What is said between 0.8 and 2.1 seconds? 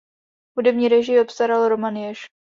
režii obstaral Roman